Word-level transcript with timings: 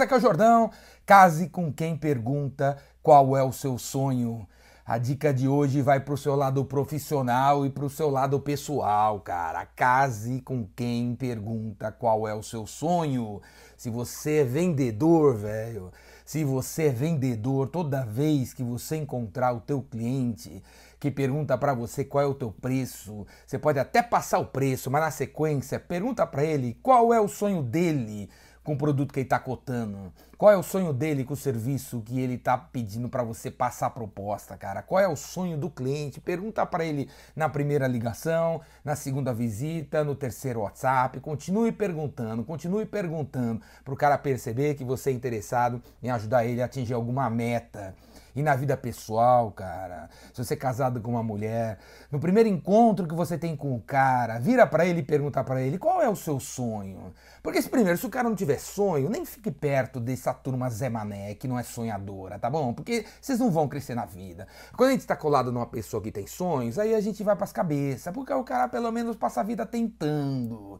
é 0.00 0.16
o 0.16 0.20
Jordão. 0.20 0.70
Case 1.04 1.48
com 1.48 1.72
quem 1.72 1.96
pergunta 1.96 2.76
qual 3.02 3.36
é 3.36 3.42
o 3.42 3.52
seu 3.52 3.78
sonho. 3.78 4.46
A 4.84 4.98
dica 4.98 5.34
de 5.34 5.48
hoje 5.48 5.82
vai 5.82 5.98
pro 5.98 6.16
seu 6.16 6.36
lado 6.36 6.64
profissional 6.64 7.66
e 7.66 7.70
pro 7.70 7.90
seu 7.90 8.08
lado 8.08 8.38
pessoal, 8.38 9.18
cara. 9.20 9.66
Case 9.66 10.40
com 10.42 10.64
quem 10.76 11.16
pergunta 11.16 11.90
qual 11.90 12.28
é 12.28 12.34
o 12.34 12.42
seu 12.42 12.66
sonho. 12.66 13.40
Se 13.76 13.90
você 13.90 14.38
é 14.38 14.44
vendedor, 14.44 15.34
velho, 15.34 15.90
se 16.24 16.44
você 16.44 16.84
é 16.84 16.90
vendedor, 16.90 17.68
toda 17.68 18.04
vez 18.04 18.54
que 18.54 18.62
você 18.62 18.96
encontrar 18.96 19.52
o 19.52 19.60
teu 19.60 19.82
cliente 19.82 20.62
que 20.98 21.10
pergunta 21.10 21.58
para 21.58 21.74
você 21.74 22.04
qual 22.04 22.24
é 22.24 22.26
o 22.26 22.34
teu 22.34 22.50
preço, 22.50 23.26
você 23.46 23.58
pode 23.58 23.78
até 23.78 24.02
passar 24.02 24.38
o 24.38 24.46
preço, 24.46 24.90
mas 24.90 25.02
na 25.02 25.10
sequência 25.10 25.78
pergunta 25.78 26.26
para 26.26 26.44
ele 26.44 26.78
qual 26.82 27.12
é 27.12 27.20
o 27.20 27.28
sonho 27.28 27.62
dele 27.62 28.30
com 28.66 28.72
o 28.72 28.76
produto 28.76 29.14
que 29.14 29.20
ele 29.20 29.26
está 29.26 29.38
cotando? 29.38 30.12
Qual 30.36 30.50
é 30.50 30.56
o 30.56 30.62
sonho 30.62 30.92
dele 30.92 31.24
com 31.24 31.34
o 31.34 31.36
serviço 31.36 32.02
que 32.04 32.20
ele 32.20 32.34
está 32.34 32.58
pedindo 32.58 33.08
para 33.08 33.22
você 33.22 33.48
passar 33.48 33.86
a 33.86 33.90
proposta, 33.90 34.56
cara? 34.56 34.82
Qual 34.82 35.00
é 35.00 35.06
o 35.06 35.14
sonho 35.14 35.56
do 35.56 35.70
cliente? 35.70 36.20
Pergunta 36.20 36.66
para 36.66 36.84
ele 36.84 37.08
na 37.36 37.48
primeira 37.48 37.86
ligação, 37.86 38.60
na 38.84 38.96
segunda 38.96 39.32
visita, 39.32 40.02
no 40.02 40.16
terceiro 40.16 40.62
WhatsApp. 40.62 41.20
Continue 41.20 41.70
perguntando, 41.70 42.42
continue 42.42 42.84
perguntando 42.84 43.62
para 43.84 43.94
o 43.94 43.96
cara 43.96 44.18
perceber 44.18 44.74
que 44.74 44.84
você 44.84 45.10
é 45.10 45.12
interessado 45.12 45.80
em 46.02 46.10
ajudar 46.10 46.44
ele 46.44 46.60
a 46.60 46.64
atingir 46.64 46.94
alguma 46.94 47.30
meta. 47.30 47.94
E 48.36 48.42
na 48.42 48.54
vida 48.54 48.76
pessoal, 48.76 49.50
cara, 49.50 50.10
se 50.34 50.44
você 50.44 50.52
é 50.52 50.56
casado 50.58 51.00
com 51.00 51.12
uma 51.12 51.22
mulher, 51.22 51.78
no 52.12 52.20
primeiro 52.20 52.46
encontro 52.46 53.08
que 53.08 53.14
você 53.14 53.38
tem 53.38 53.56
com 53.56 53.74
o 53.74 53.80
cara, 53.80 54.38
vira 54.38 54.66
para 54.66 54.84
ele 54.84 55.00
e 55.00 55.02
pergunta 55.02 55.42
para 55.42 55.62
ele 55.62 55.78
qual 55.78 56.02
é 56.02 56.08
o 56.08 56.14
seu 56.14 56.38
sonho. 56.38 57.14
Porque 57.42 57.62
se 57.62 57.70
primeiro, 57.70 57.96
se 57.96 58.04
o 58.04 58.10
cara 58.10 58.28
não 58.28 58.36
tiver 58.36 58.58
sonho, 58.58 59.08
nem 59.08 59.24
fique 59.24 59.50
perto 59.50 59.98
dessa 59.98 60.34
turma 60.34 60.68
Zé 60.68 60.90
Mané, 60.90 61.34
que 61.34 61.48
não 61.48 61.58
é 61.58 61.62
sonhadora, 61.62 62.38
tá 62.38 62.50
bom? 62.50 62.74
Porque 62.74 63.06
vocês 63.18 63.38
não 63.38 63.50
vão 63.50 63.66
crescer 63.68 63.94
na 63.94 64.04
vida. 64.04 64.46
Quando 64.76 64.90
a 64.90 64.92
gente 64.92 65.00
está 65.00 65.16
colado 65.16 65.50
numa 65.50 65.66
pessoa 65.66 66.02
que 66.02 66.12
tem 66.12 66.26
sonhos, 66.26 66.78
aí 66.78 66.94
a 66.94 67.00
gente 67.00 67.24
vai 67.24 67.34
pras 67.36 67.52
cabeças, 67.52 68.12
porque 68.12 68.34
o 68.34 68.44
cara 68.44 68.68
pelo 68.68 68.92
menos 68.92 69.16
passa 69.16 69.40
a 69.40 69.44
vida 69.44 69.64
tentando. 69.64 70.78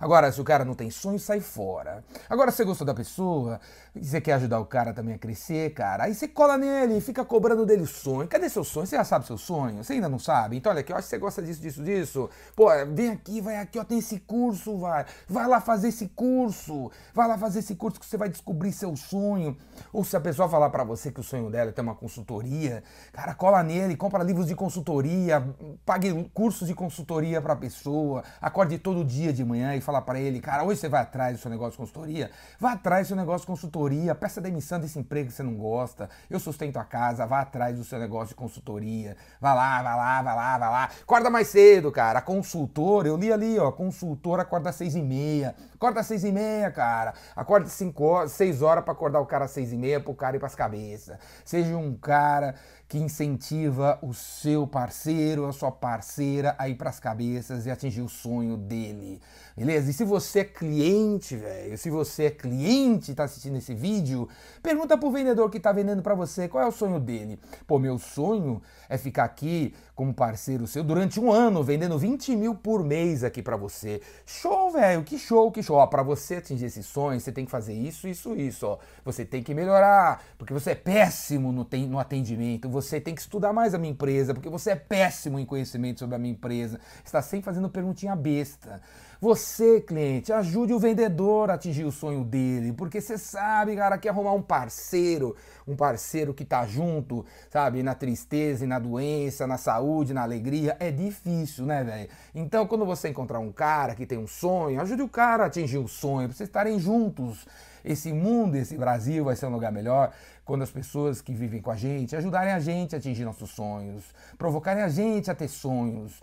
Agora, 0.00 0.30
se 0.30 0.40
o 0.40 0.44
cara 0.44 0.64
não 0.64 0.74
tem 0.74 0.90
sonho, 0.90 1.18
sai 1.18 1.40
fora. 1.40 2.04
Agora, 2.28 2.50
você 2.50 2.64
gostou 2.64 2.86
da 2.86 2.94
pessoa, 2.94 3.60
você 3.94 4.20
quer 4.20 4.34
ajudar 4.34 4.60
o 4.60 4.66
cara 4.66 4.92
também 4.92 5.14
a 5.14 5.18
crescer, 5.18 5.72
cara, 5.74 6.04
aí 6.04 6.14
você 6.14 6.28
cola 6.28 6.56
nele 6.56 7.00
fica 7.00 7.24
cobrando 7.24 7.64
dele 7.66 7.82
o 7.82 7.86
sonho. 7.86 8.28
Cadê 8.28 8.48
seu 8.48 8.62
sonho? 8.64 8.86
Você 8.86 8.96
já 8.96 9.04
sabe 9.04 9.26
seu 9.26 9.38
sonho? 9.38 9.82
Você 9.82 9.94
ainda 9.94 10.08
não 10.08 10.18
sabe? 10.18 10.56
Então, 10.56 10.70
olha 10.70 10.80
aqui, 10.80 10.92
eu 10.92 10.96
acho 10.96 11.06
que 11.06 11.10
você 11.10 11.18
gosta 11.18 11.42
disso, 11.42 11.60
disso, 11.60 11.82
disso. 11.82 12.30
Pô, 12.54 12.68
vem 12.92 13.10
aqui, 13.10 13.40
vai 13.40 13.56
aqui, 13.56 13.78
ó, 13.78 13.84
tem 13.84 13.98
esse 13.98 14.20
curso, 14.20 14.78
vai. 14.78 15.04
Vai 15.28 15.46
lá 15.46 15.60
fazer 15.60 15.88
esse 15.88 16.08
curso. 16.08 16.90
Vai 17.14 17.26
lá 17.26 17.36
fazer 17.38 17.60
esse 17.60 17.74
curso 17.74 17.98
que 17.98 18.06
você 18.06 18.16
vai 18.16 18.28
descobrir 18.28 18.72
seu 18.72 18.94
sonho. 18.96 19.56
Ou 19.92 20.04
se 20.04 20.16
a 20.16 20.20
pessoa 20.20 20.48
falar 20.48 20.70
para 20.70 20.84
você 20.84 21.10
que 21.10 21.20
o 21.20 21.22
sonho 21.22 21.50
dela 21.50 21.70
é 21.70 21.72
ter 21.72 21.80
uma 21.80 21.94
consultoria, 21.94 22.82
cara, 23.12 23.34
cola 23.34 23.62
nele, 23.62 23.96
compra 23.96 24.22
livros 24.22 24.46
de 24.46 24.54
consultoria, 24.54 25.42
pague 25.84 26.30
cursos 26.34 26.68
de 26.68 26.74
consultoria 26.74 27.40
pra 27.40 27.56
pessoa, 27.56 28.22
acorde 28.40 28.78
todo 28.78 29.04
dia 29.04 29.32
de 29.32 29.44
manhã 29.44 29.74
e 29.74 29.80
falar 29.88 30.02
para 30.02 30.20
ele, 30.20 30.38
cara, 30.38 30.64
hoje 30.64 30.80
você 30.80 30.88
vai 30.88 31.00
atrás 31.00 31.34
do 31.34 31.40
seu 31.40 31.50
negócio 31.50 31.72
de 31.72 31.78
consultoria? 31.78 32.30
Vá 32.60 32.72
atrás 32.72 33.06
do 33.06 33.08
seu 33.08 33.16
negócio 33.16 33.40
de 33.40 33.46
consultoria, 33.46 34.14
peça 34.14 34.38
demissão 34.38 34.78
desse 34.78 34.98
emprego 34.98 35.28
que 35.28 35.34
você 35.34 35.42
não 35.42 35.54
gosta, 35.54 36.10
eu 36.28 36.38
sustento 36.38 36.76
a 36.76 36.84
casa, 36.84 37.24
vá 37.24 37.40
atrás 37.40 37.78
do 37.78 37.84
seu 37.84 37.98
negócio 37.98 38.28
de 38.28 38.34
consultoria, 38.34 39.16
vá 39.40 39.54
lá, 39.54 39.82
vá 39.82 39.96
lá, 39.96 40.22
vá 40.22 40.34
lá, 40.34 40.58
vá 40.58 40.68
lá. 40.68 40.84
Acorda 41.00 41.30
mais 41.30 41.48
cedo, 41.48 41.90
cara, 41.90 42.18
a 42.18 42.22
consultora, 42.22 43.08
eu 43.08 43.16
li 43.16 43.32
ali, 43.32 43.58
ó, 43.58 43.72
consultora 43.72 44.42
acorda 44.42 44.68
às 44.68 44.76
seis 44.76 44.94
e 44.94 45.00
meia, 45.00 45.54
acorda 45.78 46.00
às 46.00 46.06
seis 46.06 46.24
e 46.24 46.32
meia, 46.32 46.70
cara, 46.72 47.14
acorda 47.36 47.66
às 47.66 47.72
cinco 47.72 48.02
horas, 48.04 48.32
seis 48.32 48.62
horas 48.62 48.82
para 48.82 48.92
acordar 48.92 49.20
o 49.20 49.26
cara 49.26 49.44
às 49.44 49.52
seis 49.52 49.72
e 49.72 49.76
meia, 49.76 50.00
pro 50.00 50.12
cara 50.12 50.36
ir 50.36 50.40
pras 50.40 50.56
cabeças. 50.56 51.16
Seja 51.44 51.76
um 51.76 51.94
cara 51.94 52.56
que 52.88 52.98
incentiva 52.98 53.98
o 54.02 54.14
seu 54.14 54.66
parceiro, 54.66 55.46
a 55.46 55.52
sua 55.52 55.70
parceira 55.70 56.56
a 56.58 56.68
ir 56.68 56.74
pras 56.74 56.98
cabeças 56.98 57.66
e 57.66 57.70
atingir 57.70 58.00
o 58.00 58.08
sonho 58.08 58.56
dele. 58.56 59.20
Beleza? 59.54 59.90
E 59.90 59.92
se 59.92 60.04
você 60.04 60.40
é 60.40 60.44
cliente, 60.44 61.36
velho, 61.36 61.76
se 61.76 61.90
você 61.90 62.24
é 62.24 62.30
cliente 62.30 63.12
e 63.12 63.14
tá 63.14 63.24
assistindo 63.24 63.56
esse 63.56 63.74
vídeo, 63.74 64.26
pergunta 64.62 64.96
pro 64.96 65.10
vendedor 65.10 65.50
que 65.50 65.60
tá 65.60 65.70
vendendo 65.70 66.02
para 66.02 66.14
você 66.14 66.48
qual 66.48 66.64
é 66.64 66.66
o 66.66 66.72
sonho 66.72 66.98
dele. 66.98 67.38
Pô, 67.66 67.78
meu 67.78 67.98
sonho 67.98 68.62
é 68.88 68.96
ficar 68.96 69.24
aqui 69.24 69.74
como 69.94 70.14
parceiro 70.14 70.66
seu 70.66 70.82
durante 70.82 71.20
um 71.20 71.30
ano, 71.30 71.62
vendendo 71.62 71.98
20 71.98 72.36
mil 72.36 72.54
por 72.54 72.82
mês 72.82 73.22
aqui 73.22 73.42
para 73.42 73.56
você. 73.56 74.00
Show, 74.24 74.70
velho, 74.70 75.02
que 75.02 75.18
show, 75.18 75.52
que 75.52 75.62
show. 75.68 75.76
Ó, 75.76 75.86
pra 75.86 76.02
você 76.02 76.36
atingir 76.36 76.66
esse 76.66 76.82
sonho, 76.82 77.20
você 77.20 77.30
tem 77.30 77.44
que 77.44 77.50
fazer 77.50 77.74
isso, 77.74 78.08
isso, 78.08 78.34
isso, 78.34 78.66
ó. 78.66 78.78
Você 79.04 79.24
tem 79.24 79.42
que 79.42 79.54
melhorar, 79.54 80.22
porque 80.38 80.52
você 80.52 80.70
é 80.70 80.74
péssimo 80.74 81.52
no, 81.52 81.68
no 81.88 81.98
atendimento. 81.98 82.68
Você 82.68 83.00
tem 83.00 83.14
que 83.14 83.20
estudar 83.20 83.52
mais 83.52 83.74
a 83.74 83.78
minha 83.78 83.92
empresa, 83.92 84.32
porque 84.32 84.48
você 84.48 84.70
é 84.70 84.76
péssimo 84.76 85.38
em 85.38 85.44
conhecimento 85.44 86.00
sobre 86.00 86.16
a 86.16 86.18
minha 86.18 86.32
empresa. 86.32 86.80
Está 87.04 87.20
sempre 87.20 87.44
fazendo 87.44 87.68
perguntinha 87.68 88.16
besta. 88.16 88.80
Você, 89.20 89.80
cliente, 89.80 90.32
ajude 90.32 90.72
o 90.72 90.78
vendedor 90.78 91.50
a 91.50 91.54
atingir 91.54 91.82
o 91.82 91.90
sonho 91.90 92.22
dele, 92.22 92.72
porque 92.72 93.00
você 93.00 93.18
sabe, 93.18 93.74
cara, 93.74 93.98
que 93.98 94.08
arrumar 94.08 94.32
um 94.32 94.40
parceiro, 94.40 95.34
um 95.66 95.74
parceiro 95.74 96.32
que 96.32 96.44
tá 96.44 96.64
junto, 96.64 97.26
sabe, 97.50 97.82
na 97.82 97.96
tristeza 97.96 98.64
e 98.64 98.68
na 98.68 98.78
doença, 98.78 99.44
na 99.44 99.58
saúde, 99.58 100.14
na 100.14 100.22
alegria, 100.22 100.76
é 100.78 100.92
difícil, 100.92 101.66
né, 101.66 101.82
velho? 101.82 102.08
Então, 102.32 102.64
quando 102.64 102.86
você 102.86 103.08
encontrar 103.08 103.40
um 103.40 103.50
cara 103.50 103.96
que 103.96 104.06
tem 104.06 104.18
um 104.18 104.28
sonho, 104.28 104.80
ajude 104.80 105.02
o 105.02 105.08
cara 105.08 105.42
a 105.42 105.46
atingir 105.48 105.78
o 105.78 105.88
sonho, 105.88 106.28
pra 106.28 106.36
vocês 106.36 106.48
estarem 106.48 106.78
juntos. 106.78 107.44
Esse 107.84 108.12
mundo, 108.12 108.56
esse 108.56 108.76
Brasil 108.76 109.24
vai 109.24 109.36
ser 109.36 109.46
um 109.46 109.50
lugar 109.50 109.72
melhor 109.72 110.12
quando 110.48 110.62
as 110.62 110.70
pessoas 110.70 111.20
que 111.20 111.34
vivem 111.34 111.60
com 111.60 111.70
a 111.70 111.76
gente 111.76 112.16
ajudarem 112.16 112.54
a 112.54 112.58
gente 112.58 112.94
a 112.94 112.98
atingir 112.98 113.22
nossos 113.22 113.50
sonhos, 113.50 114.02
provocarem 114.38 114.82
a 114.82 114.88
gente 114.88 115.30
a 115.30 115.34
ter 115.34 115.46
sonhos, 115.46 116.22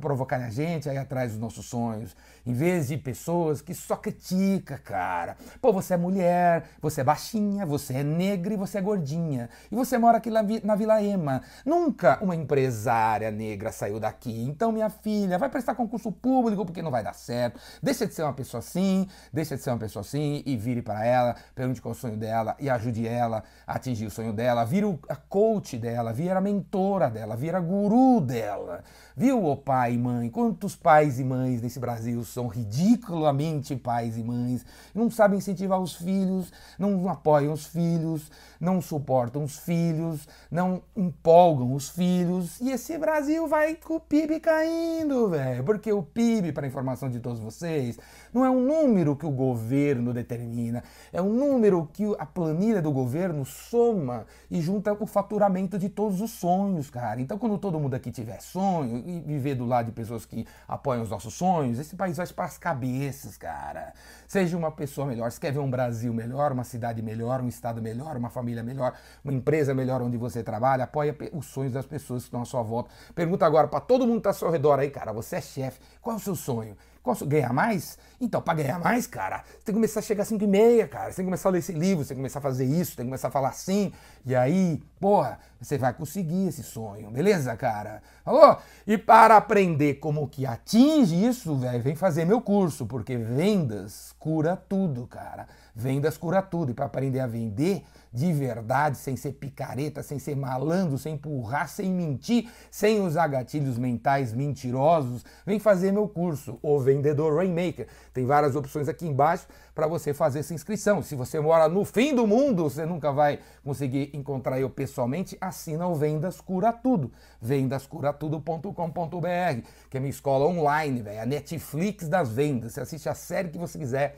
provocarem 0.00 0.44
a 0.44 0.50
gente 0.50 0.88
a 0.88 0.94
ir 0.94 0.98
atrás 0.98 1.30
dos 1.30 1.40
nossos 1.40 1.66
sonhos, 1.66 2.16
em 2.44 2.52
vez 2.52 2.88
de 2.88 2.96
pessoas 2.96 3.62
que 3.62 3.72
só 3.72 3.94
critica, 3.94 4.76
cara. 4.76 5.36
Pô, 5.62 5.72
você 5.72 5.94
é 5.94 5.96
mulher, 5.96 6.64
você 6.82 7.02
é 7.02 7.04
baixinha, 7.04 7.64
você 7.64 7.94
é 7.94 8.02
negra 8.02 8.54
e 8.54 8.56
você 8.56 8.78
é 8.78 8.80
gordinha. 8.80 9.48
E 9.70 9.76
você 9.76 9.96
mora 9.96 10.18
aqui 10.18 10.30
na 10.30 10.74
Vila 10.74 11.00
Ema. 11.00 11.40
Nunca 11.64 12.18
uma 12.20 12.34
empresária 12.34 13.30
negra 13.30 13.70
saiu 13.70 14.00
daqui. 14.00 14.46
Então, 14.48 14.72
minha 14.72 14.90
filha, 14.90 15.38
vai 15.38 15.48
prestar 15.48 15.76
concurso 15.76 16.10
público 16.10 16.66
porque 16.66 16.82
não 16.82 16.90
vai 16.90 17.04
dar 17.04 17.14
certo. 17.14 17.60
Deixa 17.80 18.04
de 18.04 18.14
ser 18.14 18.24
uma 18.24 18.32
pessoa 18.32 18.58
assim, 18.58 19.06
deixa 19.32 19.56
de 19.56 19.62
ser 19.62 19.70
uma 19.70 19.78
pessoa 19.78 20.00
assim 20.00 20.42
e 20.44 20.56
vire 20.56 20.82
para 20.82 20.89
ela, 20.92 21.36
pergunte 21.54 21.80
qual 21.80 21.92
é 21.92 21.96
o 21.96 21.98
sonho 21.98 22.16
dela 22.16 22.56
e 22.58 22.68
ajude 22.68 23.06
ela 23.06 23.44
a 23.66 23.74
atingir 23.76 24.06
o 24.06 24.10
sonho 24.10 24.32
dela. 24.32 24.64
Vira 24.64 24.98
a 25.08 25.16
coach 25.16 25.76
dela, 25.76 26.12
vira 26.12 26.38
a 26.38 26.40
mentora 26.40 27.10
dela, 27.10 27.36
vira 27.36 27.58
a 27.58 27.60
guru 27.60 28.20
dela. 28.20 28.82
Viu, 29.16 29.44
ô 29.44 29.56
pai 29.56 29.94
e 29.94 29.98
mãe? 29.98 30.30
Quantos 30.30 30.74
pais 30.74 31.20
e 31.20 31.24
mães 31.24 31.60
nesse 31.60 31.78
Brasil 31.78 32.24
são 32.24 32.46
ridiculamente 32.46 33.76
pais 33.76 34.16
e 34.16 34.22
mães, 34.22 34.64
não 34.94 35.10
sabem 35.10 35.38
incentivar 35.38 35.78
os 35.78 35.94
filhos, 35.94 36.52
não 36.78 37.08
apoiam 37.08 37.52
os 37.52 37.66
filhos, 37.66 38.30
não 38.58 38.80
suportam 38.80 39.44
os 39.44 39.58
filhos, 39.58 40.26
não 40.50 40.82
empolgam 40.96 41.74
os 41.74 41.90
filhos. 41.90 42.60
E 42.60 42.70
esse 42.70 42.96
Brasil 42.96 43.46
vai 43.46 43.74
com 43.74 43.96
o 43.96 44.00
PIB 44.00 44.40
caindo, 44.40 45.28
velho. 45.28 45.64
Porque 45.64 45.92
o 45.92 46.02
PIB, 46.02 46.52
para 46.52 46.66
informação 46.66 47.10
de 47.10 47.20
todos 47.20 47.40
vocês, 47.40 47.98
não 48.32 48.44
é 48.44 48.50
um 48.50 48.60
número 48.60 49.16
que 49.16 49.26
o 49.26 49.30
governo 49.30 50.12
determina, 50.12 50.79
é 51.12 51.20
um 51.20 51.32
número 51.32 51.88
que 51.92 52.04
a 52.18 52.26
planilha 52.26 52.80
do 52.80 52.90
governo 52.92 53.44
soma 53.44 54.26
e 54.50 54.60
junta 54.60 54.92
o 54.98 55.06
faturamento 55.06 55.78
de 55.78 55.88
todos 55.88 56.20
os 56.20 56.30
sonhos, 56.30 56.90
cara. 56.90 57.20
Então, 57.20 57.38
quando 57.38 57.58
todo 57.58 57.78
mundo 57.78 57.94
aqui 57.94 58.10
tiver 58.10 58.40
sonho, 58.40 59.02
e 59.06 59.20
viver 59.20 59.54
do 59.54 59.64
lado 59.64 59.86
de 59.86 59.92
pessoas 59.92 60.24
que 60.24 60.46
apoiam 60.66 61.02
os 61.02 61.10
nossos 61.10 61.34
sonhos, 61.34 61.78
esse 61.78 61.96
país 61.96 62.16
vai 62.16 62.26
para 62.26 62.44
as 62.44 62.58
cabeças, 62.58 63.36
cara. 63.36 63.92
Seja 64.26 64.56
uma 64.56 64.70
pessoa 64.70 65.06
melhor. 65.06 65.30
Se 65.30 65.40
quer 65.40 65.52
ver 65.52 65.58
um 65.58 65.70
Brasil 65.70 66.12
melhor, 66.12 66.52
uma 66.52 66.64
cidade 66.64 67.02
melhor, 67.02 67.40
um 67.40 67.48
estado 67.48 67.82
melhor, 67.82 68.16
uma 68.16 68.30
família 68.30 68.62
melhor, 68.62 68.94
uma 69.24 69.32
empresa 69.32 69.74
melhor 69.74 70.02
onde 70.02 70.16
você 70.16 70.42
trabalha, 70.42 70.84
apoia 70.84 71.16
os 71.32 71.46
sonhos 71.46 71.72
das 71.72 71.86
pessoas 71.86 72.22
que 72.22 72.28
estão 72.28 72.42
à 72.42 72.44
sua 72.44 72.62
volta. 72.62 72.90
Pergunta 73.14 73.44
agora 73.46 73.68
para 73.68 73.80
todo 73.80 74.06
mundo 74.06 74.14
que 74.14 74.28
está 74.28 74.30
ao 74.30 74.34
seu 74.34 74.50
redor 74.50 74.78
aí, 74.78 74.90
cara. 74.90 75.12
Você 75.12 75.36
é 75.36 75.40
chefe. 75.40 75.80
Qual 76.00 76.14
é 76.14 76.18
o 76.18 76.22
seu 76.22 76.34
sonho? 76.34 76.76
Posso 77.02 77.24
ganhar 77.26 77.52
mais? 77.52 77.98
Então, 78.20 78.42
para 78.42 78.54
ganhar 78.54 78.78
mais, 78.78 79.06
cara, 79.06 79.42
você 79.46 79.64
tem 79.64 79.64
que 79.66 79.72
começar 79.72 80.00
a 80.00 80.02
chegar 80.02 80.22
às 80.22 80.28
5 80.28 80.44
e 80.44 80.46
meia, 80.46 80.86
cara. 80.86 81.10
Você 81.10 81.16
tem 81.16 81.24
que 81.24 81.28
começar 81.28 81.48
a 81.48 81.52
ler 81.52 81.60
esse 81.60 81.72
livro, 81.72 82.04
você 82.04 82.08
tem 82.08 82.16
que 82.16 82.20
começar 82.20 82.40
a 82.40 82.42
fazer 82.42 82.66
isso, 82.66 82.94
tem 82.94 83.06
que 83.06 83.08
começar 83.08 83.28
a 83.28 83.30
falar 83.30 83.48
assim. 83.48 83.90
E 84.26 84.36
aí, 84.36 84.82
porra, 85.00 85.38
você 85.58 85.78
vai 85.78 85.94
conseguir 85.94 86.48
esse 86.48 86.62
sonho, 86.62 87.10
beleza, 87.10 87.56
cara? 87.56 88.02
Falou? 88.22 88.58
E 88.86 88.98
para 88.98 89.38
aprender 89.38 89.94
como 89.94 90.28
que 90.28 90.44
atinge 90.44 91.24
isso, 91.24 91.56
velho, 91.56 91.82
vem 91.82 91.94
fazer 91.94 92.26
meu 92.26 92.42
curso, 92.42 92.84
porque 92.84 93.16
vendas 93.16 94.14
cura 94.18 94.54
tudo, 94.54 95.06
cara. 95.06 95.48
Vendas 95.74 96.16
cura 96.16 96.42
tudo. 96.42 96.70
E 96.70 96.74
para 96.74 96.86
aprender 96.86 97.20
a 97.20 97.26
vender 97.26 97.84
de 98.12 98.32
verdade, 98.32 98.96
sem 98.96 99.16
ser 99.16 99.32
picareta, 99.32 100.02
sem 100.02 100.18
ser 100.18 100.34
malandro, 100.34 100.98
sem 100.98 101.14
empurrar, 101.14 101.68
sem 101.68 101.92
mentir, 101.92 102.50
sem 102.70 103.00
usar 103.00 103.28
gatilhos 103.28 103.78
mentais 103.78 104.32
mentirosos, 104.32 105.24
vem 105.46 105.60
fazer 105.60 105.92
meu 105.92 106.08
curso, 106.08 106.58
O 106.60 106.80
Vendedor 106.80 107.36
Rainmaker. 107.36 107.86
Tem 108.12 108.26
várias 108.26 108.56
opções 108.56 108.88
aqui 108.88 109.06
embaixo 109.06 109.46
para 109.74 109.86
você 109.86 110.12
fazer 110.12 110.40
essa 110.40 110.52
inscrição. 110.52 111.02
Se 111.02 111.14
você 111.14 111.38
mora 111.38 111.68
no 111.68 111.84
fim 111.84 112.12
do 112.14 112.26
mundo, 112.26 112.64
você 112.64 112.84
nunca 112.84 113.12
vai 113.12 113.38
conseguir 113.64 114.10
encontrar 114.12 114.60
eu 114.60 114.68
pessoalmente, 114.68 115.38
assina 115.40 115.86
o 115.86 115.94
Vendas 115.94 116.40
Cura 116.40 116.72
Tudo. 116.72 117.12
vendascuratudo.com.br, 117.40 119.62
que 119.88 119.96
é 119.96 120.00
minha 120.00 120.10
escola 120.10 120.46
online, 120.46 121.00
véio, 121.00 121.22
a 121.22 121.26
Netflix 121.26 122.08
das 122.08 122.30
vendas. 122.30 122.72
Você 122.72 122.80
assiste 122.80 123.08
a 123.08 123.14
série 123.14 123.50
que 123.50 123.58
você 123.58 123.78
quiser 123.78 124.16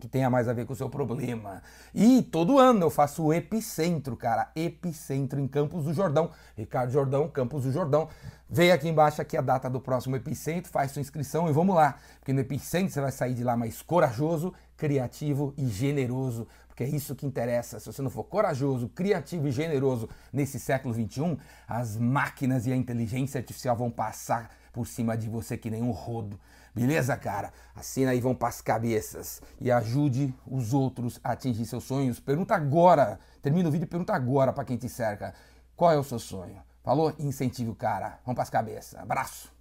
que 0.00 0.08
tenha 0.08 0.28
mais 0.28 0.48
a 0.48 0.52
ver 0.52 0.66
com 0.66 0.72
o 0.72 0.76
seu 0.76 0.88
problema. 0.88 1.62
E 1.94 2.22
todo 2.22 2.58
ano 2.58 2.82
eu 2.82 2.90
faço 2.90 3.24
o 3.24 3.32
Epicentro, 3.32 4.16
cara. 4.16 4.50
Epicentro 4.56 5.38
em 5.38 5.46
Campos 5.46 5.84
do 5.84 5.94
Jordão. 5.94 6.30
Ricardo 6.56 6.90
Jordão, 6.90 7.28
Campos 7.28 7.62
do 7.62 7.70
Jordão. 7.70 8.08
Vem 8.48 8.72
aqui 8.72 8.88
embaixo 8.88 9.22
aqui 9.22 9.36
a 9.36 9.40
data 9.40 9.70
do 9.70 9.80
próximo 9.80 10.16
Epicentro, 10.16 10.72
faz 10.72 10.90
sua 10.90 11.00
inscrição 11.00 11.48
e 11.48 11.52
vamos 11.52 11.76
lá. 11.76 11.96
Porque 12.18 12.32
no 12.32 12.40
Epicentro 12.40 12.92
você 12.92 13.00
vai 13.00 13.12
sair 13.12 13.34
de 13.34 13.44
lá 13.44 13.56
mais 13.56 13.80
corajoso, 13.82 14.52
criativo 14.76 15.54
e 15.56 15.68
generoso. 15.68 16.48
É 16.82 16.88
isso 16.88 17.14
que 17.14 17.26
interessa. 17.26 17.78
Se 17.78 17.86
você 17.86 18.00
não 18.00 18.10
for 18.10 18.24
corajoso, 18.24 18.88
criativo 18.88 19.48
e 19.48 19.50
generoso 19.50 20.08
nesse 20.32 20.58
século 20.58 20.94
XXI, 20.94 21.38
as 21.68 21.96
máquinas 21.96 22.66
e 22.66 22.72
a 22.72 22.76
inteligência 22.76 23.38
artificial 23.38 23.76
vão 23.76 23.90
passar 23.90 24.50
por 24.72 24.86
cima 24.86 25.16
de 25.16 25.28
você 25.28 25.56
que 25.56 25.70
nem 25.70 25.82
um 25.82 25.90
rodo. 25.90 26.38
Beleza, 26.74 27.16
cara? 27.16 27.52
Assina 27.74 28.12
aí, 28.12 28.20
vão 28.20 28.34
para 28.34 28.48
as 28.48 28.60
cabeças 28.60 29.42
e 29.60 29.70
ajude 29.70 30.34
os 30.46 30.72
outros 30.72 31.18
a 31.22 31.32
atingir 31.32 31.66
seus 31.66 31.84
sonhos. 31.84 32.20
Pergunta 32.20 32.54
agora, 32.54 33.18
termina 33.42 33.68
o 33.68 33.72
vídeo 33.72 33.84
e 33.84 33.88
pergunta 33.88 34.14
agora 34.14 34.52
para 34.52 34.64
quem 34.64 34.76
te 34.76 34.88
cerca. 34.88 35.34
Qual 35.74 35.90
é 35.92 35.98
o 35.98 36.04
seu 36.04 36.18
sonho? 36.18 36.62
Falou? 36.82 37.12
Incentive 37.18 37.70
o 37.70 37.74
cara. 37.74 38.20
Vamos 38.24 38.36
para 38.36 38.42
as 38.42 38.50
cabeças. 38.50 38.98
Abraço. 38.98 39.59